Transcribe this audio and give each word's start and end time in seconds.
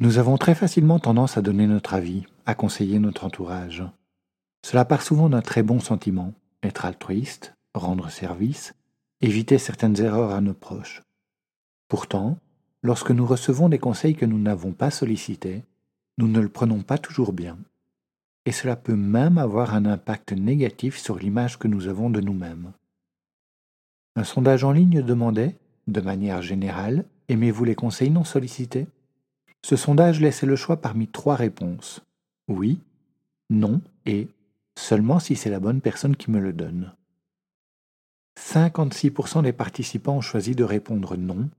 Nous 0.00 0.18
avons 0.18 0.36
très 0.36 0.54
facilement 0.54 0.98
tendance 0.98 1.36
à 1.36 1.42
donner 1.42 1.66
notre 1.66 1.94
avis, 1.94 2.24
à 2.46 2.54
conseiller 2.54 2.98
notre 2.98 3.24
entourage. 3.24 3.84
Cela 4.64 4.84
part 4.84 5.02
souvent 5.02 5.28
d'un 5.28 5.42
très 5.42 5.62
bon 5.62 5.80
sentiment, 5.80 6.32
être 6.62 6.84
altruiste, 6.84 7.54
rendre 7.74 8.10
service, 8.10 8.74
éviter 9.20 9.58
certaines 9.58 10.00
erreurs 10.00 10.30
à 10.30 10.40
nos 10.40 10.54
proches. 10.54 11.02
Pourtant, 11.88 12.38
Lorsque 12.82 13.10
nous 13.10 13.26
recevons 13.26 13.68
des 13.68 13.78
conseils 13.78 14.14
que 14.14 14.26
nous 14.26 14.38
n'avons 14.38 14.72
pas 14.72 14.90
sollicités, 14.90 15.64
nous 16.16 16.28
ne 16.28 16.40
le 16.40 16.48
prenons 16.48 16.82
pas 16.82 16.98
toujours 16.98 17.32
bien. 17.32 17.58
Et 18.46 18.52
cela 18.52 18.76
peut 18.76 18.94
même 18.94 19.36
avoir 19.36 19.74
un 19.74 19.84
impact 19.84 20.32
négatif 20.32 20.96
sur 20.96 21.18
l'image 21.18 21.58
que 21.58 21.68
nous 21.68 21.88
avons 21.88 22.08
de 22.08 22.20
nous-mêmes. 22.20 22.72
Un 24.14 24.24
sondage 24.24 24.64
en 24.64 24.70
ligne 24.72 25.02
demandait, 25.02 25.56
de 25.88 26.00
manière 26.00 26.40
générale, 26.40 27.04
aimez-vous 27.28 27.64
les 27.64 27.74
conseils 27.74 28.10
non 28.10 28.24
sollicités? 28.24 28.86
Ce 29.64 29.76
sondage 29.76 30.20
laissait 30.20 30.46
le 30.46 30.56
choix 30.56 30.80
parmi 30.80 31.08
trois 31.08 31.36
réponses. 31.36 32.00
Oui, 32.48 32.80
non 33.50 33.80
et 34.06 34.28
seulement 34.76 35.18
si 35.18 35.36
c'est 35.36 35.50
la 35.50 35.60
bonne 35.60 35.80
personne 35.80 36.16
qui 36.16 36.30
me 36.30 36.40
le 36.40 36.52
donne. 36.52 36.92
56% 38.38 39.42
des 39.42 39.52
participants 39.52 40.16
ont 40.16 40.20
choisi 40.20 40.54
de 40.54 40.64
répondre 40.64 41.16
non 41.16 41.50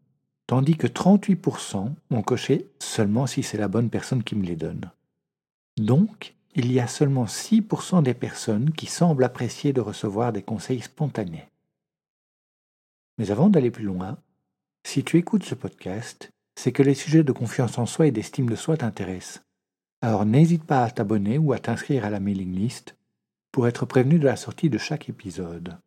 tandis 0.50 0.78
que 0.78 0.88
38% 0.88 1.92
ont 2.10 2.22
coché 2.24 2.66
seulement 2.80 3.28
si 3.28 3.44
c'est 3.44 3.60
la 3.60 3.68
bonne 3.68 3.92
personne 3.92 4.24
qui 4.24 4.34
me 4.34 4.44
les 4.44 4.56
donne. 4.56 4.90
Donc, 5.78 6.34
il 6.56 6.72
y 6.72 6.80
a 6.80 6.88
seulement 6.88 7.26
6% 7.26 8.02
des 8.02 8.16
personnes 8.16 8.72
qui 8.72 8.88
semblent 8.88 9.24
apprécier 9.24 9.74
de 9.74 9.82
recevoir 9.82 10.34
des 10.34 10.42
conseils 10.42 10.82
spontanés. 10.82 11.48
Mais 13.20 13.30
avant 13.30 13.50
d'aller 13.50 13.70
plus 13.70 13.84
loin, 13.84 14.18
si 14.84 15.04
tu 15.04 15.18
écoutes 15.18 15.44
ce 15.44 15.54
podcast, 15.54 16.32
c'est 16.60 16.74
que 16.74 16.84
les 16.84 16.94
sujets 16.94 17.24
de 17.24 17.32
confiance 17.32 17.78
en 17.78 17.86
soi 17.86 18.08
et 18.08 18.12
d'estime 18.12 18.50
de 18.50 18.56
soi 18.58 18.76
t'intéressent. 18.76 19.46
Alors 20.02 20.26
n'hésite 20.26 20.66
pas 20.66 20.84
à 20.84 20.92
t'abonner 20.92 21.38
ou 21.38 21.54
à 21.54 21.60
t'inscrire 21.60 22.04
à 22.04 22.10
la 22.10 22.20
mailing 22.20 22.54
list 22.54 22.98
pour 23.54 23.66
être 23.70 23.86
prévenu 23.86 24.20
de 24.20 24.26
la 24.26 24.36
sortie 24.36 24.70
de 24.70 24.78
chaque 24.78 25.08
épisode. 25.08 25.78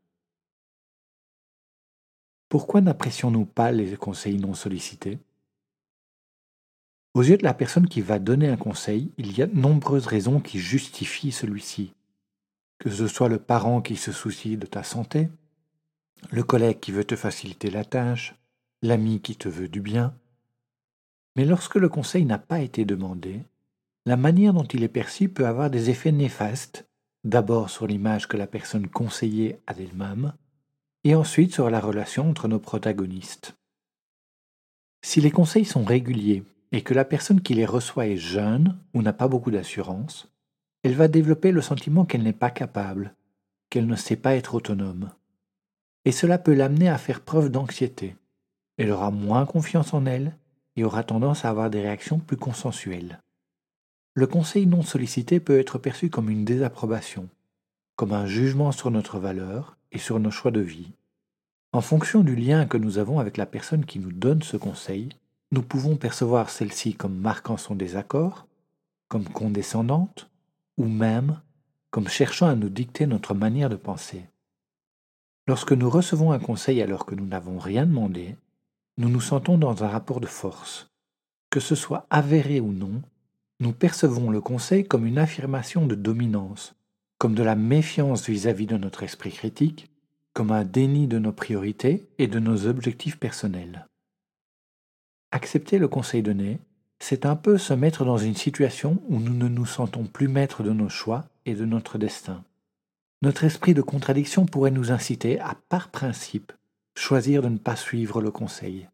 Pourquoi 2.48 2.80
n'apprécions-nous 2.80 3.44
pas 3.44 3.70
les 3.70 3.98
conseils 3.98 4.38
non 4.38 4.54
sollicités? 4.54 5.18
Aux 7.12 7.22
yeux 7.22 7.36
de 7.36 7.44
la 7.44 7.52
personne 7.52 7.86
qui 7.86 8.00
va 8.00 8.18
donner 8.18 8.48
un 8.48 8.56
conseil, 8.56 9.12
il 9.18 9.36
y 9.36 9.42
a 9.42 9.46
de 9.46 9.54
nombreuses 9.54 10.06
raisons 10.06 10.40
qui 10.40 10.58
justifient 10.58 11.32
celui-ci. 11.32 11.92
Que 12.78 12.88
ce 12.88 13.08
soit 13.08 13.28
le 13.28 13.38
parent 13.38 13.82
qui 13.82 13.96
se 13.96 14.10
soucie 14.10 14.56
de 14.56 14.64
ta 14.64 14.82
santé, 14.82 15.28
le 16.30 16.42
collègue 16.42 16.80
qui 16.80 16.92
veut 16.92 17.04
te 17.04 17.14
faciliter 17.16 17.68
la 17.68 17.84
tâche, 17.84 18.34
l'ami 18.80 19.20
qui 19.20 19.36
te 19.36 19.50
veut 19.50 19.68
du 19.68 19.82
bien. 19.82 20.14
Mais 21.36 21.44
lorsque 21.44 21.76
le 21.76 21.88
conseil 21.88 22.24
n'a 22.24 22.38
pas 22.38 22.60
été 22.60 22.84
demandé, 22.84 23.40
la 24.04 24.16
manière 24.16 24.52
dont 24.52 24.64
il 24.64 24.82
est 24.82 24.88
perçu 24.88 25.28
peut 25.28 25.46
avoir 25.46 25.70
des 25.70 25.90
effets 25.90 26.12
néfastes, 26.12 26.86
d'abord 27.24 27.70
sur 27.70 27.86
l'image 27.86 28.28
que 28.28 28.36
la 28.36 28.46
personne 28.46 28.88
conseillée 28.88 29.58
a 29.66 29.74
d'elle-même, 29.74 30.32
et 31.04 31.14
ensuite 31.14 31.52
sur 31.52 31.70
la 31.70 31.80
relation 31.80 32.28
entre 32.28 32.48
nos 32.48 32.58
protagonistes. 32.58 33.56
Si 35.04 35.20
les 35.20 35.30
conseils 35.30 35.64
sont 35.64 35.84
réguliers 35.84 36.44
et 36.70 36.82
que 36.82 36.94
la 36.94 37.04
personne 37.04 37.40
qui 37.40 37.54
les 37.54 37.66
reçoit 37.66 38.06
est 38.06 38.16
jeune 38.16 38.78
ou 38.94 39.02
n'a 39.02 39.12
pas 39.12 39.28
beaucoup 39.28 39.50
d'assurance, 39.50 40.28
elle 40.82 40.94
va 40.94 41.08
développer 41.08 41.52
le 41.52 41.60
sentiment 41.62 42.04
qu'elle 42.04 42.22
n'est 42.22 42.32
pas 42.32 42.50
capable, 42.50 43.14
qu'elle 43.70 43.86
ne 43.86 43.96
sait 43.96 44.16
pas 44.16 44.34
être 44.34 44.54
autonome. 44.54 45.10
Et 46.04 46.12
cela 46.12 46.38
peut 46.38 46.54
l'amener 46.54 46.88
à 46.88 46.98
faire 46.98 47.20
preuve 47.20 47.50
d'anxiété. 47.50 48.16
Elle 48.76 48.90
aura 48.90 49.10
moins 49.10 49.46
confiance 49.46 49.94
en 49.94 50.06
elle 50.06 50.36
et 50.76 50.84
aura 50.84 51.04
tendance 51.04 51.44
à 51.44 51.50
avoir 51.50 51.70
des 51.70 51.80
réactions 51.80 52.18
plus 52.18 52.36
consensuelles. 52.36 53.20
Le 54.14 54.26
conseil 54.26 54.66
non 54.66 54.82
sollicité 54.82 55.40
peut 55.40 55.58
être 55.58 55.78
perçu 55.78 56.10
comme 56.10 56.28
une 56.28 56.44
désapprobation, 56.44 57.28
comme 57.96 58.12
un 58.12 58.26
jugement 58.26 58.72
sur 58.72 58.90
notre 58.90 59.18
valeur 59.18 59.76
et 59.90 59.98
sur 59.98 60.20
nos 60.20 60.30
choix 60.30 60.50
de 60.50 60.60
vie. 60.60 60.92
En 61.72 61.80
fonction 61.80 62.20
du 62.20 62.36
lien 62.36 62.66
que 62.66 62.76
nous 62.76 62.98
avons 62.98 63.18
avec 63.18 63.36
la 63.36 63.46
personne 63.46 63.86
qui 63.86 63.98
nous 63.98 64.12
donne 64.12 64.42
ce 64.42 64.58
conseil, 64.58 65.08
nous 65.52 65.62
pouvons 65.62 65.96
percevoir 65.96 66.50
celle-ci 66.50 66.94
comme 66.94 67.16
marquant 67.16 67.56
son 67.56 67.74
désaccord, 67.74 68.46
comme 69.08 69.24
condescendante, 69.24 70.28
ou 70.76 70.86
même 70.86 71.40
comme 71.90 72.08
cherchant 72.08 72.48
à 72.48 72.54
nous 72.54 72.70
dicter 72.70 73.06
notre 73.06 73.34
manière 73.34 73.68
de 73.68 73.76
penser. 73.76 74.24
Lorsque 75.46 75.72
nous 75.72 75.90
recevons 75.90 76.32
un 76.32 76.38
conseil 76.38 76.80
alors 76.80 77.04
que 77.04 77.14
nous 77.14 77.26
n'avons 77.26 77.58
rien 77.58 77.84
demandé, 77.84 78.36
nous 78.98 79.08
nous 79.08 79.20
sentons 79.20 79.58
dans 79.58 79.84
un 79.84 79.88
rapport 79.88 80.20
de 80.20 80.26
force. 80.26 80.88
Que 81.50 81.60
ce 81.60 81.74
soit 81.74 82.06
avéré 82.10 82.60
ou 82.60 82.72
non, 82.72 83.02
nous 83.60 83.72
percevons 83.72 84.30
le 84.30 84.40
conseil 84.40 84.84
comme 84.84 85.06
une 85.06 85.18
affirmation 85.18 85.86
de 85.86 85.94
dominance, 85.94 86.74
comme 87.18 87.34
de 87.34 87.42
la 87.42 87.54
méfiance 87.54 88.28
vis-à-vis 88.28 88.66
de 88.66 88.76
notre 88.76 89.02
esprit 89.02 89.30
critique, 89.30 89.88
comme 90.32 90.50
un 90.50 90.64
déni 90.64 91.06
de 91.06 91.18
nos 91.18 91.32
priorités 91.32 92.06
et 92.18 92.26
de 92.26 92.38
nos 92.38 92.66
objectifs 92.66 93.18
personnels. 93.18 93.86
Accepter 95.30 95.78
le 95.78 95.88
conseil 95.88 96.22
donné, 96.22 96.58
c'est 96.98 97.26
un 97.26 97.36
peu 97.36 97.58
se 97.58 97.74
mettre 97.74 98.04
dans 98.04 98.18
une 98.18 98.36
situation 98.36 99.02
où 99.08 99.18
nous 99.18 99.34
ne 99.34 99.48
nous 99.48 99.66
sentons 99.66 100.04
plus 100.04 100.28
maîtres 100.28 100.62
de 100.62 100.72
nos 100.72 100.88
choix 100.88 101.24
et 101.46 101.54
de 101.54 101.64
notre 101.64 101.98
destin. 101.98 102.44
Notre 103.22 103.44
esprit 103.44 103.74
de 103.74 103.82
contradiction 103.82 104.46
pourrait 104.46 104.70
nous 104.70 104.90
inciter 104.90 105.38
à, 105.40 105.56
par 105.68 105.88
principe, 105.88 106.52
choisir 106.94 107.42
de 107.42 107.48
ne 107.48 107.58
pas 107.58 107.76
suivre 107.76 108.20
le 108.20 108.30
conseil. 108.30 108.88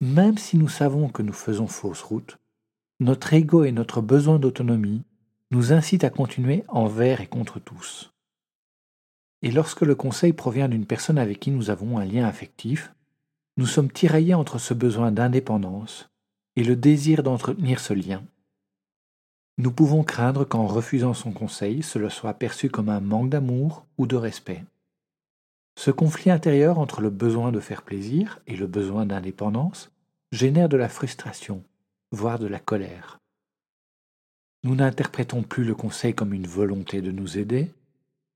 Même 0.00 0.38
si 0.38 0.56
nous 0.56 0.68
savons 0.68 1.08
que 1.08 1.22
nous 1.22 1.32
faisons 1.32 1.66
fausse 1.66 2.02
route, 2.02 2.38
notre 3.00 3.32
ego 3.32 3.64
et 3.64 3.72
notre 3.72 4.00
besoin 4.00 4.38
d'autonomie 4.38 5.02
nous 5.50 5.72
incite 5.72 6.04
à 6.04 6.10
continuer 6.10 6.64
envers 6.68 7.20
et 7.20 7.26
contre 7.26 7.58
tous. 7.58 8.12
Et 9.42 9.50
lorsque 9.50 9.82
le 9.82 9.94
conseil 9.94 10.32
provient 10.32 10.68
d'une 10.68 10.86
personne 10.86 11.18
avec 11.18 11.40
qui 11.40 11.50
nous 11.50 11.70
avons 11.70 11.98
un 11.98 12.04
lien 12.04 12.26
affectif, 12.26 12.94
nous 13.56 13.66
sommes 13.66 13.90
tiraillés 13.90 14.34
entre 14.34 14.58
ce 14.58 14.74
besoin 14.74 15.12
d'indépendance 15.12 16.10
et 16.56 16.64
le 16.64 16.76
désir 16.76 17.22
d'entretenir 17.22 17.80
ce 17.80 17.94
lien. 17.94 18.22
Nous 19.58 19.72
pouvons 19.72 20.04
craindre 20.04 20.44
qu'en 20.44 20.66
refusant 20.66 21.14
son 21.14 21.32
conseil, 21.32 21.82
cela 21.82 22.10
soit 22.10 22.34
perçu 22.34 22.70
comme 22.70 22.88
un 22.88 23.00
manque 23.00 23.30
d'amour 23.30 23.86
ou 23.98 24.06
de 24.06 24.16
respect. 24.16 24.64
Ce 25.80 25.90
conflit 25.90 26.30
intérieur 26.30 26.78
entre 26.78 27.00
le 27.00 27.08
besoin 27.08 27.52
de 27.52 27.58
faire 27.58 27.80
plaisir 27.80 28.38
et 28.46 28.54
le 28.54 28.66
besoin 28.66 29.06
d'indépendance 29.06 29.90
génère 30.30 30.68
de 30.68 30.76
la 30.76 30.90
frustration, 30.90 31.64
voire 32.12 32.38
de 32.38 32.46
la 32.46 32.58
colère. 32.58 33.18
Nous 34.62 34.74
n'interprétons 34.74 35.42
plus 35.42 35.64
le 35.64 35.74
conseil 35.74 36.12
comme 36.12 36.34
une 36.34 36.46
volonté 36.46 37.00
de 37.00 37.10
nous 37.10 37.38
aider, 37.38 37.70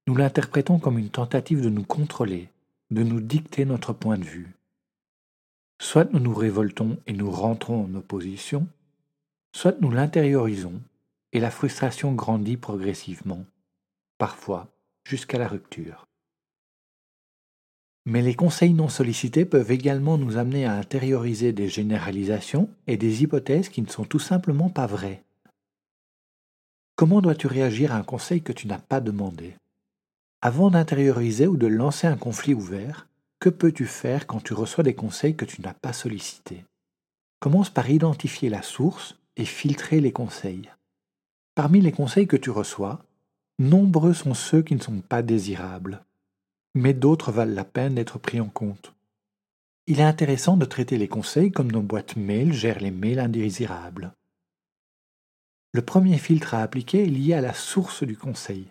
nous 0.07 0.17
l'interprétons 0.17 0.79
comme 0.79 0.99
une 0.99 1.11
tentative 1.11 1.61
de 1.61 1.69
nous 1.69 1.85
contrôler, 1.85 2.49
de 2.91 3.03
nous 3.03 3.21
dicter 3.21 3.67
notre 3.67 3.93
point 3.93 4.17
de 4.17 4.25
vue. 4.25 4.55
Soit 5.83 6.11
nous 6.15 6.21
nous 6.21 6.35
révoltons 6.35 6.97
et 7.07 7.13
nous 7.13 7.31
rentrons 7.31 7.85
en 7.85 7.95
opposition, 7.95 8.67
soit 9.55 9.79
nous 9.83 9.91
l'intériorisons 9.91 10.81
et 11.35 11.41
la 11.41 11.51
frustration 11.51 12.15
grandit 12.15 12.57
progressivement, 12.57 13.45
parfois 14.17 14.69
jusqu'à 15.05 15.37
la 15.37 15.47
rupture. 15.47 16.07
Mais 18.07 18.21
les 18.21 18.35
conseils 18.35 18.75
non 18.75 18.89
sollicités 18.89 19.47
peuvent 19.47 19.71
également 19.71 20.19
nous 20.19 20.37
amener 20.37 20.67
à 20.67 20.75
intérioriser 20.75 21.53
des 21.53 21.69
généralisations 21.69 22.69
et 22.87 22.99
des 22.99 23.23
hypothèses 23.23 23.71
qui 23.71 23.81
ne 23.81 23.89
sont 23.89 24.05
tout 24.05 24.19
simplement 24.19 24.69
pas 24.69 24.87
vraies. 24.87 25.23
Comment 26.97 27.23
dois-tu 27.23 27.47
réagir 27.47 27.95
à 27.95 27.97
un 27.97 28.03
conseil 28.03 28.43
que 28.43 28.53
tu 28.53 28.67
n'as 28.67 28.79
pas 28.79 29.01
demandé? 29.01 29.55
Avant 30.43 30.71
d'intérioriser 30.71 31.47
ou 31.47 31.57
de 31.57 31.67
lancer 31.67 32.07
un 32.07 32.19
conflit 32.19 32.53
ouvert, 32.53 33.09
que 33.41 33.49
peux-tu 33.49 33.87
faire 33.87 34.27
quand 34.27 34.43
tu 34.43 34.53
reçois 34.53 34.85
des 34.85 34.95
conseils 34.95 35.35
que 35.35 35.47
tu 35.47 35.63
n'as 35.63 35.73
pas 35.73 35.95
sollicités? 35.95 36.65
Commence 37.41 37.71
par 37.71 37.89
identifier 37.89 38.51
la 38.51 38.63
source 38.63 39.17
et 39.37 39.47
filtrer 39.47 40.01
les 40.01 40.13
conseils. 40.13 40.71
Parmi 41.55 41.81
les 41.81 41.93
conseils 41.93 42.27
que 42.27 42.37
tu 42.37 42.51
reçois, 42.51 43.03
nombreux 43.59 44.13
sont 44.13 44.35
ceux 44.35 44.63
qui 44.63 44.75
ne 44.75 44.81
sont 44.81 45.01
pas 45.01 45.23
désirables 45.23 46.03
mais 46.75 46.95
d'autres 46.95 47.33
valent 47.33 47.55
la 47.55 47.65
peine 47.65 47.95
d'être 47.95 48.19
pris 48.19 48.41
en 48.41 48.49
compte. 48.49 48.95
Il 49.87 50.01
est 50.01 50.05
intéressant 50.05 50.57
de 50.57 50.65
traiter 50.65 50.97
les 50.97 51.09
conseils 51.09 51.53
comme 51.53 51.71
nos 51.71 51.83
boîtes 51.83 52.17
mail 52.17 52.53
gèrent 52.53 52.81
les 52.81 52.91
mails 52.91 53.21
indésirables. 53.21 54.13
Le 55.73 55.83
premier 55.83 56.19
filtre 56.19 56.55
à 56.55 56.63
appliquer 56.63 57.05
est 57.05 57.11
lié 57.11 57.35
à 57.35 57.41
la 57.41 57.53
source 57.53 58.05
du 58.05 58.17
conseil. 58.17 58.67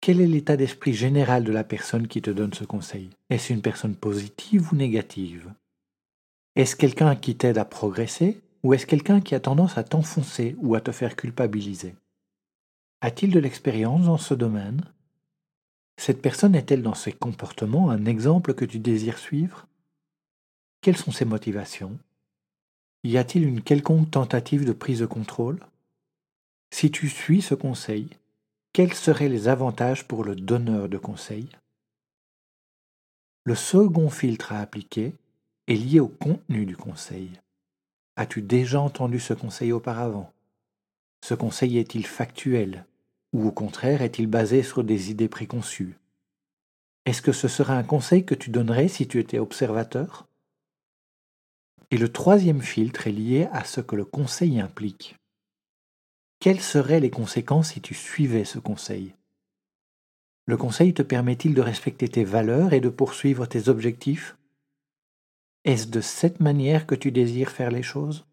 Quel 0.00 0.20
est 0.20 0.26
l'état 0.26 0.56
d'esprit 0.56 0.94
général 0.94 1.44
de 1.44 1.52
la 1.52 1.62
personne 1.62 2.08
qui 2.08 2.20
te 2.20 2.30
donne 2.30 2.52
ce 2.52 2.64
conseil? 2.64 3.10
Est-ce 3.30 3.52
une 3.52 3.62
personne 3.62 3.94
positive 3.94 4.72
ou 4.72 4.76
négative? 4.76 5.52
Est-ce 6.56 6.74
quelqu'un 6.74 7.14
qui 7.14 7.36
t'aide 7.36 7.58
à 7.58 7.64
progresser 7.64 8.40
ou 8.62 8.74
est-ce 8.74 8.86
quelqu'un 8.86 9.20
qui 9.20 9.34
a 9.34 9.40
tendance 9.40 9.78
à 9.78 9.84
t'enfoncer 9.84 10.56
ou 10.58 10.74
à 10.74 10.80
te 10.80 10.90
faire 10.90 11.14
culpabiliser? 11.14 11.94
A-t-il 13.00 13.32
de 13.32 13.38
l'expérience 13.38 14.06
dans 14.06 14.18
ce 14.18 14.34
domaine? 14.34 14.82
Cette 15.96 16.22
personne 16.22 16.54
est-elle 16.54 16.82
dans 16.82 16.94
ses 16.94 17.12
comportements 17.12 17.90
un 17.90 18.06
exemple 18.06 18.54
que 18.54 18.64
tu 18.64 18.78
désires 18.78 19.18
suivre? 19.18 19.66
Quelles 20.80 20.96
sont 20.96 21.12
ses 21.12 21.24
motivations? 21.24 21.98
Y 23.04 23.18
a-t-il 23.18 23.46
une 23.46 23.62
quelconque 23.62 24.10
tentative 24.10 24.64
de 24.64 24.72
prise 24.72 25.00
de 25.00 25.06
contrôle? 25.06 25.60
Si 26.72 26.90
tu 26.90 27.08
suis 27.08 27.42
ce 27.42 27.54
conseil, 27.54 28.08
quels 28.72 28.94
seraient 28.94 29.28
les 29.28 29.48
avantages 29.48 30.08
pour 30.08 30.24
le 30.24 30.34
donneur 30.34 30.88
de 30.88 30.98
conseil? 30.98 31.48
Le 33.44 33.54
second 33.54 34.08
filtre 34.08 34.52
à 34.52 34.60
appliquer 34.60 35.14
est 35.66 35.74
lié 35.74 36.00
au 36.00 36.08
contenu 36.08 36.64
du 36.64 36.76
conseil. 36.76 37.30
As-tu 38.16 38.40
déjà 38.42 38.80
entendu 38.80 39.20
ce 39.20 39.34
conseil 39.34 39.72
auparavant? 39.72 40.32
Ce 41.24 41.34
conseil 41.34 41.78
est-il 41.78 42.06
factuel? 42.06 42.84
Ou 43.32 43.46
au 43.46 43.52
contraire 43.52 44.02
est-il 44.02 44.26
basé 44.26 44.62
sur 44.62 44.84
des 44.84 45.10
idées 45.10 45.28
préconçues? 45.28 45.96
Est-ce 47.04 47.22
que 47.22 47.32
ce 47.32 47.48
serait 47.48 47.72
un 47.72 47.82
conseil 47.82 48.24
que 48.24 48.34
tu 48.34 48.50
donnerais 48.50 48.88
si 48.88 49.08
tu 49.08 49.18
étais 49.18 49.38
observateur? 49.38 50.28
Et 51.90 51.96
le 51.96 52.10
troisième 52.10 52.62
filtre 52.62 53.06
est 53.06 53.12
lié 53.12 53.48
à 53.52 53.64
ce 53.64 53.80
que 53.80 53.96
le 53.96 54.04
conseil 54.04 54.60
implique. 54.60 55.16
Quelles 56.40 56.60
seraient 56.60 57.00
les 57.00 57.10
conséquences 57.10 57.72
si 57.72 57.80
tu 57.80 57.94
suivais 57.94 58.44
ce 58.44 58.58
conseil? 58.58 59.14
Le 60.46 60.56
conseil 60.56 60.92
te 60.92 61.02
permet-il 61.02 61.54
de 61.54 61.60
respecter 61.60 62.08
tes 62.08 62.24
valeurs 62.24 62.72
et 62.72 62.80
de 62.80 62.88
poursuivre 62.88 63.46
tes 63.46 63.68
objectifs? 63.68 64.36
Est-ce 65.64 65.86
de 65.86 66.00
cette 66.00 66.40
manière 66.40 66.86
que 66.86 66.96
tu 66.96 67.12
désires 67.12 67.52
faire 67.52 67.70
les 67.70 67.84
choses? 67.84 68.26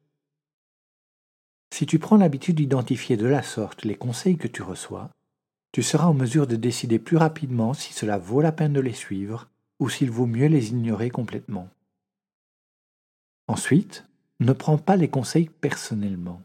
Si 1.71 1.85
tu 1.85 1.99
prends 1.99 2.17
l'habitude 2.17 2.57
d'identifier 2.57 3.15
de 3.15 3.25
la 3.25 3.43
sorte 3.43 3.85
les 3.85 3.95
conseils 3.95 4.37
que 4.37 4.47
tu 4.47 4.61
reçois, 4.61 5.09
tu 5.71 5.83
seras 5.83 6.07
en 6.07 6.13
mesure 6.13 6.47
de 6.47 6.55
décider 6.55 6.99
plus 6.99 7.17
rapidement 7.17 7.73
si 7.73 7.93
cela 7.93 8.17
vaut 8.17 8.41
la 8.41 8.51
peine 8.51 8.73
de 8.73 8.79
les 8.79 8.93
suivre 8.93 9.47
ou 9.79 9.89
s'il 9.89 10.09
vaut 10.09 10.25
mieux 10.25 10.47
les 10.47 10.69
ignorer 10.69 11.09
complètement. 11.09 11.69
Ensuite, 13.47 14.05
ne 14.39 14.51
prends 14.51 14.77
pas 14.77 14.95
les 14.95 15.09
conseils 15.09 15.49
personnellement. 15.61 16.41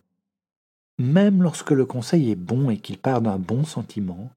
Même 0.99 1.43
lorsque 1.43 1.71
le 1.71 1.87
conseil 1.87 2.31
est 2.31 2.37
bon 2.37 2.71
et 2.71 2.79
qu'il 2.79 2.99
part 2.99 3.23
d'un 3.23 3.39
bon 3.39 3.65
sentiment, 3.65 4.31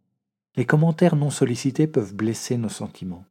les 0.56 0.66
commentaires 0.66 1.16
non 1.16 1.30
sollicités 1.30 1.86
peuvent 1.86 2.16
blesser 2.16 2.57
nos 2.57 2.69
sentiments. 2.69 3.25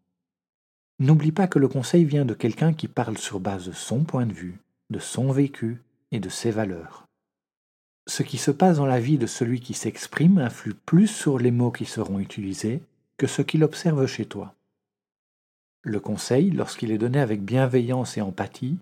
N'oublie 1.00 1.32
pas 1.32 1.48
que 1.48 1.58
le 1.58 1.68
conseil 1.68 2.04
vient 2.04 2.24
de 2.24 2.34
quelqu'un 2.34 2.72
qui 2.72 2.86
parle 2.86 3.18
sur 3.18 3.40
base 3.40 3.66
de 3.66 3.72
son 3.72 4.04
point 4.04 4.26
de 4.26 4.32
vue, 4.32 4.58
de 4.90 4.98
son 4.98 5.32
vécu 5.32 5.82
et 6.12 6.20
de 6.20 6.28
ses 6.28 6.50
valeurs 6.50 7.05
ce 8.06 8.22
qui 8.22 8.38
se 8.38 8.50
passe 8.50 8.76
dans 8.76 8.86
la 8.86 9.00
vie 9.00 9.18
de 9.18 9.26
celui 9.26 9.60
qui 9.60 9.74
s'exprime 9.74 10.38
influe 10.38 10.74
plus 10.74 11.08
sur 11.08 11.38
les 11.38 11.50
mots 11.50 11.72
qui 11.72 11.84
seront 11.84 12.18
utilisés 12.18 12.82
que 13.16 13.26
ce 13.26 13.42
qu'il 13.42 13.64
observe 13.64 14.06
chez 14.06 14.26
toi. 14.26 14.54
Le 15.82 16.00
conseil, 16.00 16.50
lorsqu'il 16.50 16.90
est 16.90 16.98
donné 16.98 17.20
avec 17.20 17.42
bienveillance 17.42 18.16
et 18.16 18.20
empathie, 18.20 18.78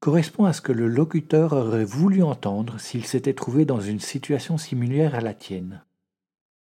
correspond 0.00 0.44
à 0.44 0.52
ce 0.52 0.60
que 0.60 0.72
le 0.72 0.86
locuteur 0.88 1.52
aurait 1.52 1.84
voulu 1.84 2.22
entendre 2.22 2.78
s'il 2.78 3.04
s'était 3.04 3.34
trouvé 3.34 3.64
dans 3.64 3.80
une 3.80 4.00
situation 4.00 4.58
similaire 4.58 5.14
à 5.14 5.20
la 5.20 5.34
tienne. 5.34 5.82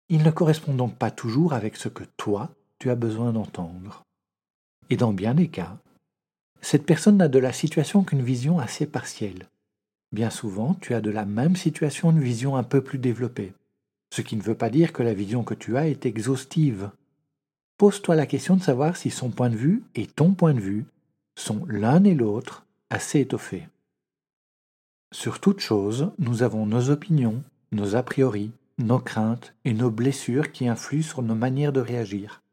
Il 0.10 0.24
ne 0.24 0.32
correspond 0.32 0.74
donc 0.74 0.96
pas 0.98 1.12
toujours 1.12 1.54
avec 1.54 1.76
ce 1.76 1.90
que 1.90 2.04
toi, 2.18 2.52
tu 2.78 2.92
as 2.92 2.96
besoin 2.96 3.34
d'entendre. 3.34 4.04
Et 4.90 4.98
dans 4.98 5.14
bien 5.14 5.34
des 5.34 5.48
cas, 5.48 5.78
cette 6.62 6.86
personne 6.86 7.18
n'a 7.18 7.28
de 7.28 7.40
la 7.40 7.54
situation 7.54 8.04
qu'une 8.04 8.22
vision 8.22 8.60
assez 8.60 8.86
partielle, 8.86 9.48
Bien 10.14 10.30
souvent, 10.30 10.76
tu 10.76 10.94
as 10.94 11.02
de 11.02 11.10
la 11.10 11.26
même 11.26 11.56
situation 11.56 12.12
une 12.12 12.22
vision 12.22 12.56
un 12.56 12.62
peu 12.62 12.82
plus 12.82 13.00
développée, 13.00 13.54
ce 14.14 14.22
qui 14.22 14.36
ne 14.36 14.44
veut 14.44 14.54
pas 14.54 14.70
dire 14.70 14.94
que 14.94 15.02
la 15.02 15.16
vision 15.16 15.44
que 15.44 15.56
tu 15.56 15.76
as 15.76 15.88
est 15.88 16.06
exhaustive. 16.06 16.92
Pose-toi 17.78 18.16
la 18.16 18.28
question 18.28 18.56
de 18.56 18.62
savoir 18.62 18.96
si 18.96 19.10
son 19.10 19.32
point 19.32 19.50
de 19.50 19.56
vue 19.56 19.82
et 19.96 20.06
ton 20.06 20.36
point 20.36 20.54
de 20.54 20.60
vue 20.60 20.86
sont 21.36 21.66
l'un 21.68 22.04
et 22.04 22.14
l'autre 22.14 22.64
assez 22.92 23.22
étoffés. 23.22 23.68
Sur 25.12 25.40
toute 25.40 25.62
chose, 25.62 26.12
nous 26.20 26.44
avons 26.44 26.68
nos 26.68 26.92
opinions, 26.92 27.44
nos 27.72 27.96
a 27.96 28.04
priori, 28.04 28.52
nos 28.78 29.00
craintes 29.00 29.56
et 29.66 29.74
nos 29.74 29.90
blessures 29.90 30.52
qui 30.52 30.68
influent 30.68 31.02
sur 31.02 31.24
nos 31.24 31.34
manières 31.34 31.74
de 31.74 31.82
réagir. 31.82 32.44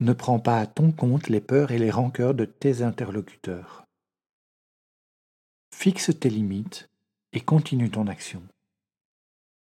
Ne 0.00 0.12
prends 0.12 0.40
pas 0.40 0.58
à 0.58 0.66
ton 0.66 0.90
compte 0.90 1.28
les 1.28 1.40
peurs 1.40 1.70
et 1.70 1.78
les 1.78 1.92
rancœurs 1.92 2.34
de 2.34 2.46
tes 2.46 2.82
interlocuteurs. 2.82 3.84
Fixe 5.74 6.12
tes 6.18 6.30
limites 6.30 6.88
et 7.32 7.40
continue 7.40 7.90
ton 7.90 8.06
action. 8.06 8.42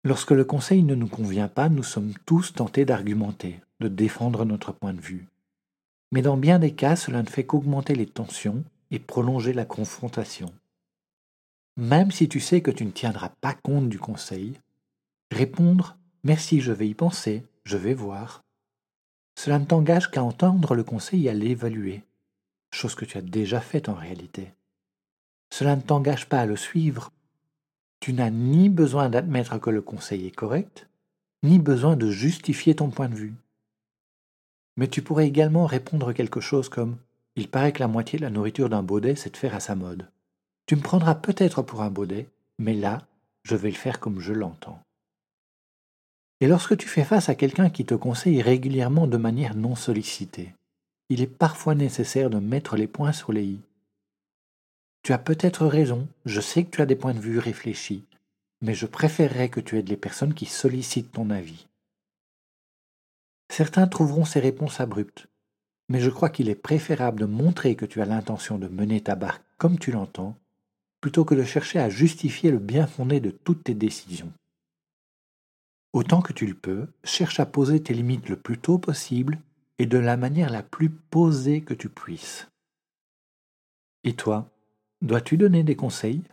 Lorsque 0.04 0.31
le 0.31 0.44
conseil 0.44 0.84
ne 0.84 0.95
nous 0.95 1.07
convient 1.07 1.48
pas, 1.48 1.69
nous 1.69 1.84
sommes 1.84 2.13
tous 2.25 2.54
tentés 2.54 2.84
d'argumenter, 2.84 3.62
de 3.80 3.88
défendre 3.88 4.44
notre 4.44 4.74
point 4.74 4.94
de 4.94 5.00
vue. 5.00 5.28
Mais 6.12 6.22
dans 6.22 6.35
bien 6.35 6.59
des 6.59 6.73
cas, 6.73 6.97
cela 6.97 7.23
ne 7.23 7.30
fait 7.30 7.45
qu'augmenter 7.45 7.95
les 7.95 8.06
tensions 8.06 8.66
et 8.92 9.00
prolonger 9.00 9.54
la 9.54 9.64
confrontation. 9.64 10.54
Même 11.78 12.12
si 12.12 12.28
tu 12.28 12.42
sais 12.42 12.62
que 12.62 12.71
tu 12.71 12.85
ne 12.85 12.92
tiendras 12.92 13.30
pas 13.42 13.54
compte 13.54 13.88
du 13.88 13.97
conseil, 13.97 14.59
répondre 15.31 15.97
Merci, 16.26 16.62
je 16.62 16.71
vais 16.71 16.88
y 16.88 16.94
penser, 16.94 17.44
je 17.66 17.76
vais 17.76 17.94
voir. 17.94 18.44
Cela 19.38 19.59
ne 19.59 19.66
t'engage 19.66 20.09
qu'à 20.09 20.23
entendre 20.23 20.73
le 20.73 20.83
conseil 20.83 21.26
et 21.26 21.30
à 21.30 21.33
l'évaluer, 21.33 22.02
chose 22.71 22.95
que 22.95 23.04
tu 23.04 23.18
as 23.18 23.21
déjà 23.21 23.59
faite 23.59 23.90
en 23.90 23.94
réalité. 23.94 24.54
Cela 25.54 25.76
ne 25.76 25.81
t'engage 25.81 26.28
pas 26.28 26.40
à 26.40 26.45
le 26.48 26.56
suivre. 26.56 27.12
Tu 28.00 28.12
n'as 28.12 28.31
ni 28.31 28.69
besoin 28.69 29.07
d'admettre 29.10 29.60
que 29.60 29.69
le 29.69 29.83
conseil 29.83 30.26
est 30.26 30.36
correct, 30.36 30.88
ni 31.44 31.60
besoin 31.60 31.95
de 31.95 32.10
justifier 32.10 32.74
ton 32.74 32.90
point 32.90 33.07
de 33.07 33.14
vue. 33.14 33.36
Mais 34.78 34.88
tu 34.88 35.04
pourrais 35.04 35.28
également 35.28 35.68
répondre 35.68 36.12
quelque 36.12 36.40
chose 36.40 36.69
comme 36.69 36.98
Il 37.36 37.50
paraît 37.50 37.72
que 37.72 37.81
la 37.81 37.88
moitié 37.88 38.18
de 38.18 38.24
la 38.24 38.31
nourriture 38.31 38.68
d'un 38.68 38.81
baudet, 38.81 39.14
c'est 39.14 39.30
de 39.30 39.38
faire 39.38 39.54
à 39.54 39.60
sa 39.60 39.76
mode. 39.76 40.10
Tu 40.66 40.76
me 40.76 40.81
prendras 40.81 41.14
peut-être 41.14 41.62
pour 41.62 41.83
un 41.83 41.92
baudet, 41.92 42.30
mais 42.57 42.74
là, 42.74 43.06
je 43.44 43.56
vais 43.56 43.69
le 43.69 43.76
faire 43.76 44.00
comme 44.00 44.22
je 44.22 44.33
l'entends. 44.33 44.81
Et 46.42 46.48
lorsque 46.48 46.78
tu 46.78 46.88
fais 46.88 47.04
face 47.04 47.30
à 47.30 47.36
quelqu'un 47.36 47.69
qui 47.69 47.86
te 47.86 47.94
conseille 47.94 48.42
régulièrement 48.42 49.06
de 49.06 49.18
manière 49.18 49.54
non 49.54 49.76
sollicitée, 49.76 50.56
il 51.10 51.22
est 51.22 51.28
parfois 51.28 51.76
nécessaire 51.76 52.31
de 52.31 52.40
mettre 52.40 52.76
les 52.76 52.88
points 52.88 53.14
sur 53.14 53.31
les 53.31 53.44
i 53.44 53.62
tu 55.04 55.12
as 55.12 55.18
peut-être 55.18 55.68
raison, 55.68 56.07
je 56.26 56.40
sais 56.40 56.64
que 56.64 56.72
tu 56.72 56.81
as 56.81 56.86
des 56.86 56.95
points 56.95 57.14
de 57.14 57.19
vue 57.19 57.38
réfléchis, 57.38 58.06
mais 58.62 58.74
je 58.74 58.86
préférerais 58.86 59.50
que 59.50 59.60
tu 59.60 59.78
aides 59.78 59.90
les 59.90 59.98
personnes 59.98 60.33
qui 60.33 60.45
sollicitent 60.45 61.12
ton 61.12 61.30
avis. 61.30 61.68
Certains 63.50 63.88
trouveront 63.88 64.24
ces 64.24 64.40
réponses 64.40 64.80
abruptes, 64.80 65.28
mais 65.90 66.00
je 66.00 66.10
crois 66.10 66.30
qu'il 66.30 66.48
est 66.48 66.56
préférable 66.56 67.19
de 67.19 67.26
montrer 67.26 67.76
que 67.76 67.86
tu 67.86 68.02
as 68.02 68.06
l'intention 68.06 68.57
de 68.57 68.69
mener 68.69 69.02
ta 69.02 69.16
barque 69.16 69.44
comme 69.57 69.78
tu 69.78 69.92
l'entends, 69.92 70.38
plutôt 71.02 71.26
que 71.26 71.36
de 71.36 71.44
chercher 71.44 71.80
à 71.80 71.90
justifier 71.90 72.50
le 72.50 72.60
bien 72.60 72.88
fondé 72.88 73.19
de 73.19 73.31
toutes 73.31 73.66
tes 73.66 73.74
décisions. 73.74 74.31
Autant 75.92 76.22
que 76.22 76.33
tu 76.33 76.48
le 76.48 76.56
peux, 76.56 76.88
cherche 77.04 77.42
à 77.42 77.45
poser 77.45 77.83
tes 77.83 77.94
limites 77.94 78.30
le 78.30 78.38
plus 78.38 78.57
tôt 78.57 78.78
possible 78.78 79.38
et 79.80 79.86
de 79.86 79.98
la 79.98 80.16
manière 80.16 80.50
la 80.50 80.64
plus 80.64 80.90
posée 80.90 81.62
que 81.62 81.74
tu 81.74 81.90
puisses. 81.90 82.48
Et 84.06 84.14
toi, 84.14 84.50
Dois-tu 85.04 85.36
donner 85.36 85.64
des 85.64 85.76
conseils? 85.76 86.24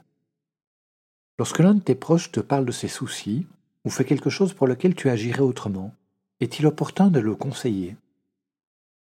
Lorsque 1.41 1.59
l'un 1.59 1.75
de 1.75 1.81
tes 1.81 1.97
proches 1.97 2.31
te 2.31 2.39
parle 2.39 2.65
de 2.65 2.71
ses 2.71 2.87
soucis 2.87 3.49
ou 3.85 3.91
fait 3.91 4.05
quelque 4.05 4.31
chose 4.31 4.55
pour 4.55 4.69
lequel 4.69 4.95
tu 4.95 5.11
agirais 5.11 5.41
autrement, 5.41 5.93
est-il 6.39 6.69
opportun 6.69 7.11
de 7.11 7.19
le 7.19 7.35
conseiller? 7.35 7.97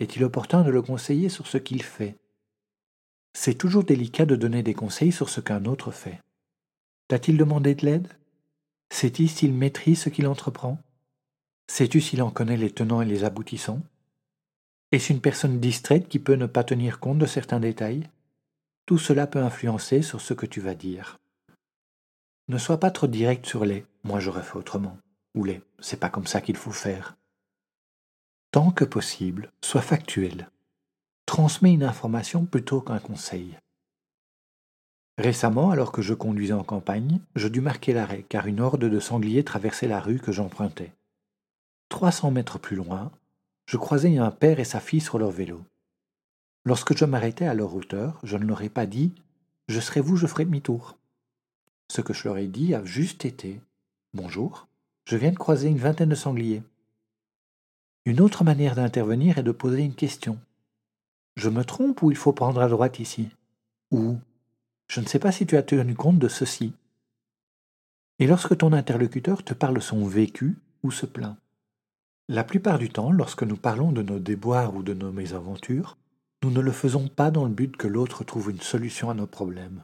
Est-il 0.01 0.23
opportun 0.23 0.65
de 0.65 0.71
le 0.71 0.83
conseiller 0.83 1.31
sur 1.31 1.47
ce 1.47 1.57
qu'il 1.57 1.83
fait? 1.83 2.15
C'est 3.33 3.55
toujours 3.55 3.85
délicat 3.85 4.27
de 4.27 4.37
donner 4.37 4.63
des 4.63 4.75
conseils 4.75 5.13
sur 5.13 5.31
ce 5.31 5.41
qu'un 5.41 5.65
autre 5.65 5.93
fait. 5.93 6.21
T'a-t-il 7.09 7.39
demandé 7.39 7.75
de 7.75 7.87
l'aide? 7.87 8.09
Sais-tu 8.91 9.29
s'il 9.29 9.55
maîtrise 9.55 10.03
ce 10.03 10.11
qu'il 10.11 10.27
entreprend? 10.27 10.79
Sais-tu 11.69 12.03
s'il 12.03 12.21
en 12.21 12.31
connaît 12.31 12.59
les 12.59 12.71
tenants 12.71 13.01
et 13.01 13.07
les 13.07 13.25
aboutissants? 13.25 13.81
Est-ce 14.93 15.11
une 15.11 15.23
personne 15.23 15.59
distraite 15.59 16.07
qui 16.11 16.19
peut 16.19 16.35
ne 16.35 16.45
pas 16.45 16.65
tenir 16.65 17.01
compte 17.01 17.19
de 17.19 17.25
certains 17.25 17.61
détails? 17.61 18.07
Tout 18.87 18.99
cela 18.99 19.27
peut 19.27 19.43
influencer 19.43 20.03
sur 20.03 20.21
ce 20.21 20.35
que 20.35 20.47
tu 20.47 20.61
vas 20.61 20.75
dire. 20.75 21.19
Ne 22.49 22.59
sois 22.59 22.79
pas 22.79 22.91
trop 22.91 23.07
direct 23.07 23.47
sur 23.47 23.65
les 23.65 23.87
moi 24.05 24.21
j'aurais 24.21 24.43
fait 24.43 24.57
autrement 24.57 24.99
ou 25.35 25.45
les 25.45 25.63
c'est 25.79 25.99
pas 25.99 26.11
comme 26.11 26.27
ça 26.27 26.41
qu'il 26.41 26.57
faut 26.57 26.73
faire. 26.73 27.17
Tant 28.51 28.71
que 28.71 28.85
possible, 28.85 29.51
sois 29.63 29.81
factuel. 29.81 30.51
Transmets 31.27 31.73
une 31.73 31.83
information 31.83 32.45
plutôt 32.45 32.81
qu'un 32.81 32.99
conseil. 32.99 33.57
Récemment, 35.17 35.71
alors 35.71 35.93
que 35.93 36.03
je 36.03 36.13
conduisais 36.13 36.53
en 36.53 36.65
campagne, 36.65 37.21
je 37.37 37.49
dus 37.49 37.61
marquer 37.61 37.93
l'arrêt 37.93 38.25
car 38.29 38.47
une 38.47 38.61
horde 38.61 38.85
de 38.85 39.01
sangliers 39.01 39.45
traversait 39.45 39.89
la 39.89 40.01
rue 40.01 40.19
que 40.19 40.33
j'empruntais. 40.33 40.93
Trois 41.89 42.13
cents 42.13 42.31
mètres 42.31 42.59
plus 42.59 42.77
loin, 42.77 43.11
je 43.67 43.77
croisais 43.77 44.19
un 44.19 44.31
père 44.31 44.61
et 44.61 44.65
sa 44.65 44.81
fille 44.81 45.01
sur 45.01 45.19
leur 45.19 45.31
vélo. 45.31 45.63
Lorsque 46.67 46.97
je 46.97 47.05
m'arrêtais 47.05 47.47
à 47.47 47.53
leur 47.53 47.75
hauteur, 47.75 48.19
je 48.23 48.39
ne 48.39 48.47
leur 48.47 48.63
ai 48.63 48.71
pas 48.71 48.87
dit 48.87 49.13
Je 49.69 49.81
serai 49.81 50.01
vous, 50.01 50.17
je 50.17 50.27
ferai 50.27 50.47
demi-tour. 50.47 50.97
Ce 51.91 52.01
que 52.01 52.15
je 52.15 52.27
leur 52.27 52.39
ai 52.39 52.47
dit 52.47 52.75
a 52.75 52.83
juste 52.85 53.27
été 53.27 53.61
Bonjour, 54.15 54.67
je 55.05 55.17
viens 55.17 55.31
de 55.31 55.39
croiser 55.39 55.69
une 55.69 55.79
vingtaine 55.79 56.09
de 56.09 56.15
sangliers. 56.15 56.63
Une 58.07 58.21
autre 58.21 58.45
manière 58.45 58.77
d'intervenir 58.77 59.37
est 59.37 59.43
de 59.43 59.53
poser 59.53 59.83
une 59.83 59.95
question. 59.95 60.39
Je 61.37 61.51
me 61.51 61.65
trompe 61.65 62.01
ou 62.03 62.11
il 62.11 62.17
faut 62.17 62.33
prendre 62.33 62.63
à 62.63 62.69
droite 62.69 62.99
ici? 62.99 63.29
Ou 63.91 64.19
je 64.89 65.01
ne 65.01 65.07
sais 65.07 65.19
pas 65.19 65.33
si 65.33 65.47
tu 65.47 65.57
as 65.57 65.63
tenu 65.63 65.95
compte 65.95 66.19
de 66.19 66.29
ceci. 66.29 66.73
Et 68.19 68.27
lorsque 68.27 68.57
ton 68.57 68.73
interlocuteur 68.73 69.43
te 69.43 69.53
parle 69.53 69.83
son 69.83 70.07
vécu 70.07 70.57
ou 70.83 70.91
se 70.91 71.05
plaint. 71.05 71.37
La 72.29 72.45
plupart 72.45 72.79
du 72.79 72.89
temps, 72.89 73.11
lorsque 73.11 73.43
nous 73.43 73.57
parlons 73.57 73.93
de 73.93 74.03
nos 74.03 74.19
déboires 74.19 74.75
ou 74.75 74.83
de 74.83 74.95
nos 74.95 75.13
mésaventures, 75.13 75.99
nous 76.45 76.51
ne 76.51 76.61
le 76.61 76.73
faisons 76.73 77.09
pas 77.09 77.31
dans 77.31 77.47
le 77.47 77.55
but 77.55 77.75
que 77.75 77.89
l'autre 77.89 78.23
trouve 78.23 78.51
une 78.51 78.61
solution 78.61 79.09
à 79.09 79.15
nos 79.15 79.27
problèmes. 79.27 79.83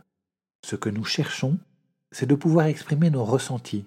Ce 0.63 0.77
que 0.77 0.91
nous 0.91 1.05
cherchons, 1.05 1.57
c'est 2.13 2.27
de 2.27 2.35
pouvoir 2.35 2.67
exprimer 2.67 3.09
nos 3.09 3.25
ressentis, 3.25 3.87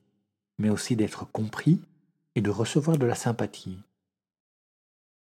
mais 0.57 0.71
aussi 0.71 0.95
d'être 0.95 1.31
compris 1.31 1.79
et 2.33 2.41
de 2.41 2.49
recevoir 2.49 2.97
de 2.97 3.05
la 3.05 3.13
sympathie. 3.13 3.77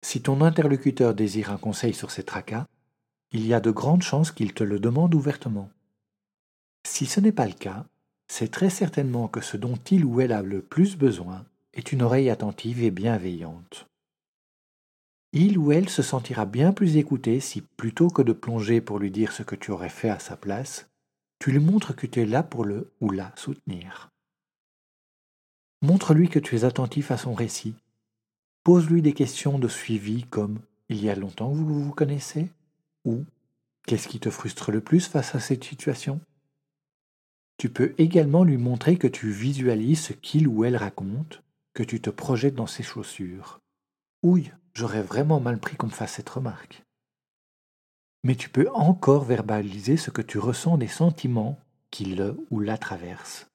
Si 0.02 0.22
ton 0.22 0.42
interlocuteur 0.42 1.12
désire 1.12 1.50
un 1.50 1.56
conseil 1.56 1.92
sur 1.92 2.12
ces 2.12 2.22
tracas, 2.22 2.68
il 3.32 3.44
y 3.44 3.52
a 3.52 3.58
de 3.58 3.72
grandes 3.72 4.02
chances 4.02 4.30
qu'il 4.30 4.54
te 4.54 4.62
le 4.62 4.78
demande 4.78 5.12
ouvertement. 5.12 5.70
Si 6.86 7.04
ce 7.04 7.18
n'est 7.18 7.32
pas 7.32 7.46
le 7.48 7.54
cas, 7.54 7.84
c'est 8.28 8.52
très 8.52 8.70
certainement 8.70 9.26
que 9.26 9.40
ce 9.40 9.56
dont 9.56 9.78
il 9.90 10.04
ou 10.04 10.20
elle 10.20 10.32
a 10.32 10.42
le 10.42 10.62
plus 10.62 10.96
besoin 10.96 11.44
est 11.72 11.90
une 11.90 12.02
oreille 12.02 12.30
attentive 12.30 12.80
et 12.84 12.92
bienveillante. 12.92 13.88
Il 15.36 15.58
ou 15.58 15.72
elle 15.72 15.88
se 15.88 16.00
sentira 16.00 16.46
bien 16.46 16.72
plus 16.72 16.96
écouté 16.96 17.40
si, 17.40 17.60
plutôt 17.60 18.08
que 18.08 18.22
de 18.22 18.32
plonger 18.32 18.80
pour 18.80 19.00
lui 19.00 19.10
dire 19.10 19.32
ce 19.32 19.42
que 19.42 19.56
tu 19.56 19.72
aurais 19.72 19.88
fait 19.88 20.08
à 20.08 20.20
sa 20.20 20.36
place, 20.36 20.86
tu 21.40 21.50
lui 21.50 21.58
montres 21.58 21.96
que 21.96 22.06
tu 22.06 22.20
es 22.20 22.24
là 22.24 22.44
pour 22.44 22.64
le 22.64 22.92
ou 23.00 23.10
la 23.10 23.32
soutenir. 23.34 24.10
Montre-lui 25.82 26.28
que 26.28 26.38
tu 26.38 26.54
es 26.54 26.62
attentif 26.62 27.10
à 27.10 27.16
son 27.16 27.34
récit. 27.34 27.74
Pose-lui 28.62 29.02
des 29.02 29.12
questions 29.12 29.58
de 29.58 29.66
suivi 29.66 30.22
comme 30.22 30.60
Il 30.88 31.02
y 31.02 31.10
a 31.10 31.16
longtemps 31.16 31.50
que 31.50 31.56
vous 31.56 31.82
vous 31.82 31.92
connaissez 31.92 32.48
ou 33.04 33.24
Qu'est-ce 33.88 34.06
qui 34.06 34.20
te 34.20 34.30
frustre 34.30 34.70
le 34.70 34.80
plus 34.80 35.08
face 35.08 35.34
à 35.34 35.40
cette 35.40 35.64
situation? 35.64 36.20
Tu 37.58 37.68
peux 37.70 37.92
également 37.98 38.44
lui 38.44 38.56
montrer 38.56 38.98
que 38.98 39.08
tu 39.08 39.30
visualises 39.30 40.00
ce 40.00 40.12
qu'il 40.12 40.46
ou 40.46 40.64
elle 40.64 40.76
raconte 40.76 41.42
que 41.74 41.82
tu 41.82 42.00
te 42.00 42.08
projettes 42.08 42.54
dans 42.54 42.68
ses 42.68 42.84
chaussures. 42.84 43.58
Ouille, 44.24 44.52
j'aurais 44.74 45.02
vraiment 45.02 45.38
mal 45.38 45.60
pris 45.60 45.76
qu'on 45.76 45.86
me 45.86 45.92
fasse 45.92 46.14
cette 46.14 46.30
remarque. 46.30 46.82
Mais 48.24 48.34
tu 48.34 48.48
peux 48.48 48.68
encore 48.70 49.22
verbaliser 49.22 49.96
ce 49.96 50.10
que 50.10 50.22
tu 50.22 50.38
ressens 50.38 50.78
des 50.78 50.88
sentiments 50.88 51.58
qui 51.90 52.06
le 52.06 52.36
ou 52.50 52.58
la 52.58 52.78
traversent. 52.78 53.46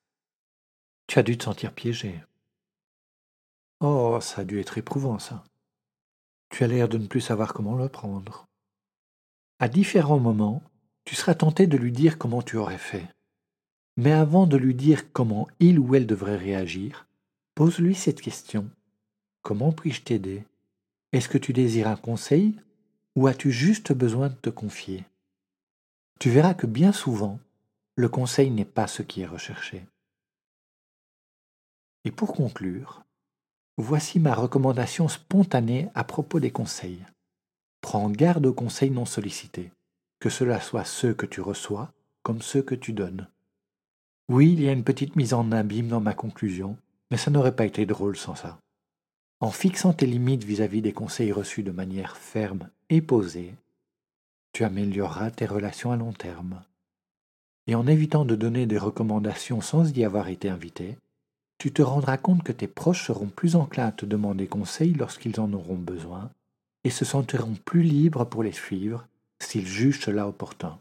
Tu 1.07 1.19
as 1.19 1.23
dû 1.23 1.37
te 1.37 1.43
sentir 1.43 1.73
piégé. 1.73 2.23
Oh, 3.81 4.19
ça 4.21 4.41
a 4.41 4.43
dû 4.45 4.59
être 4.59 4.77
éprouvant, 4.77 5.19
ça. 5.19 5.43
Tu 6.49 6.63
as 6.63 6.67
l'air 6.67 6.87
de 6.87 6.97
ne 6.97 7.07
plus 7.07 7.21
savoir 7.21 7.53
comment 7.53 7.75
le 7.75 7.89
prendre. 7.89 8.45
À 9.59 9.67
différents 9.67 10.19
moments, 10.19 10.63
tu 11.03 11.15
seras 11.15 11.33
tenté 11.33 11.67
de 11.67 11.77
lui 11.77 11.91
dire 11.91 12.17
comment 12.17 12.41
tu 12.41 12.57
aurais 12.57 12.77
fait. 12.77 13.09
Mais 13.97 14.11
avant 14.11 14.47
de 14.47 14.55
lui 14.55 14.75
dire 14.75 15.11
comment 15.11 15.47
il 15.59 15.79
ou 15.79 15.95
elle 15.95 16.07
devrait 16.07 16.37
réagir, 16.37 17.07
Pose-lui 17.59 17.93
cette 17.93 18.21
question. 18.21 18.69
Comment 19.41 19.73
puis-je 19.73 20.01
t'aider? 20.01 20.45
Est-ce 21.11 21.29
que 21.29 21.39
tu 21.39 21.53
désires 21.53 21.87
un 21.87 21.95
conseil 21.95 22.55
ou 23.15 23.27
as-tu 23.27 23.51
juste 23.51 23.93
besoin 23.93 24.29
de 24.29 24.35
te 24.35 24.49
confier? 24.49 25.05
Tu 26.19 26.29
verras 26.29 26.53
que 26.53 26.67
bien 26.67 26.91
souvent, 26.91 27.39
le 27.95 28.09
conseil 28.09 28.51
n'est 28.51 28.65
pas 28.65 28.87
ce 28.87 29.01
qui 29.01 29.21
est 29.21 29.25
recherché. 29.25 29.85
Et 32.05 32.11
pour 32.11 32.33
conclure, 32.33 33.03
voici 33.77 34.19
ma 34.19 34.35
recommandation 34.35 35.07
spontanée 35.07 35.89
à 35.95 36.03
propos 36.03 36.39
des 36.39 36.51
conseils. 36.51 37.03
Prends 37.81 38.09
garde 38.09 38.45
aux 38.45 38.53
conseils 38.53 38.91
non 38.91 39.05
sollicités, 39.05 39.71
que 40.19 40.29
cela 40.29 40.61
soit 40.61 40.85
ceux 40.85 41.13
que 41.13 41.25
tu 41.25 41.41
reçois 41.41 41.91
comme 42.21 42.41
ceux 42.41 42.61
que 42.61 42.75
tu 42.75 42.93
donnes. 42.93 43.27
Oui, 44.29 44.53
il 44.53 44.61
y 44.61 44.69
a 44.69 44.73
une 44.73 44.83
petite 44.83 45.15
mise 45.15 45.33
en 45.33 45.51
abîme 45.51 45.87
dans 45.87 46.01
ma 46.01 46.13
conclusion, 46.13 46.77
mais 47.09 47.17
ça 47.17 47.31
n'aurait 47.31 47.55
pas 47.55 47.65
été 47.65 47.87
drôle 47.87 48.15
sans 48.15 48.35
ça. 48.35 48.59
En 49.41 49.51
fixant 49.51 49.93
tes 49.93 50.05
limites 50.05 50.43
vis-à-vis 50.43 50.81
des 50.81 50.91
conseils 50.91 51.31
reçus 51.31 51.63
de 51.63 51.71
manière 51.71 52.17
ferme 52.17 52.69
et 52.89 53.01
posée, 53.01 53.55
tu 54.51 54.65
amélioreras 54.65 55.31
tes 55.31 55.45
relations 55.45 55.91
à 55.91 55.95
long 55.95 56.11
terme. 56.11 56.61
Et 57.67 57.75
en 57.75 57.87
évitant 57.87 58.25
de 58.25 58.35
donner 58.35 58.65
des 58.65 58.77
recommandations 58.77 59.61
sans 59.61 59.95
y 59.95 60.03
avoir 60.03 60.27
été 60.27 60.49
invité, 60.49 60.97
tu 61.57 61.71
te 61.71 61.81
rendras 61.81 62.17
compte 62.17 62.43
que 62.43 62.51
tes 62.51 62.67
proches 62.67 63.05
seront 63.05 63.27
plus 63.27 63.55
enclins 63.55 63.87
à 63.87 63.91
te 63.91 64.05
demander 64.05 64.47
conseil 64.47 64.93
lorsqu'ils 64.93 65.39
en 65.39 65.53
auront 65.53 65.77
besoin 65.77 66.31
et 66.83 66.89
se 66.89 67.05
sentiront 67.05 67.55
plus 67.65 67.83
libres 67.83 68.25
pour 68.25 68.43
les 68.43 68.51
suivre 68.51 69.07
s'ils 69.39 69.67
jugent 69.67 70.01
cela 70.01 70.27
opportun. 70.27 70.79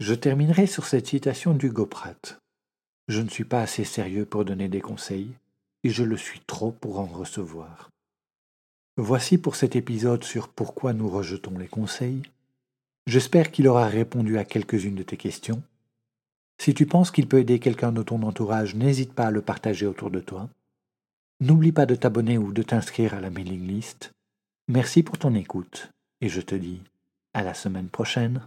Je 0.00 0.14
terminerai 0.14 0.66
sur 0.66 0.86
cette 0.86 1.06
citation 1.06 1.54
d'Hugo 1.54 1.86
Pratt. 1.86 2.40
Je 3.06 3.20
ne 3.20 3.28
suis 3.28 3.44
pas 3.44 3.62
assez 3.62 3.84
sérieux 3.84 4.24
pour 4.24 4.44
donner 4.44 4.68
des 4.68 4.80
conseils, 4.80 5.34
et 5.84 5.90
je 5.90 6.04
le 6.04 6.16
suis 6.16 6.40
trop 6.40 6.72
pour 6.72 6.98
en 7.00 7.06
recevoir. 7.06 7.90
Voici 8.96 9.38
pour 9.38 9.56
cet 9.56 9.74
épisode 9.74 10.22
sur 10.22 10.48
pourquoi 10.48 10.92
nous 10.92 11.08
rejetons 11.08 11.56
les 11.58 11.68
conseils. 11.68 12.22
J'espère 13.06 13.50
qu'il 13.50 13.66
aura 13.66 13.86
répondu 13.86 14.38
à 14.38 14.44
quelques-unes 14.44 14.94
de 14.94 15.02
tes 15.02 15.16
questions. 15.16 15.62
Si 16.58 16.74
tu 16.74 16.86
penses 16.86 17.10
qu'il 17.10 17.26
peut 17.26 17.38
aider 17.38 17.58
quelqu'un 17.58 17.90
de 17.90 18.02
ton 18.02 18.22
entourage, 18.22 18.74
n'hésite 18.74 19.12
pas 19.12 19.26
à 19.26 19.30
le 19.30 19.42
partager 19.42 19.86
autour 19.86 20.10
de 20.10 20.20
toi. 20.20 20.48
N'oublie 21.40 21.72
pas 21.72 21.86
de 21.86 21.96
t'abonner 21.96 22.38
ou 22.38 22.52
de 22.52 22.62
t'inscrire 22.62 23.14
à 23.14 23.20
la 23.20 23.30
mailing 23.30 23.66
list. 23.66 24.12
Merci 24.68 25.02
pour 25.02 25.18
ton 25.18 25.34
écoute 25.34 25.90
et 26.20 26.28
je 26.28 26.40
te 26.40 26.54
dis 26.54 26.80
à 27.34 27.42
la 27.42 27.54
semaine 27.54 27.88
prochaine. 27.88 28.42